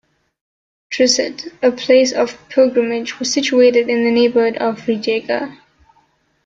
[0.91, 5.59] Trsat, a place of pilgrimage, was situated in the neighbourhood of Rijeka.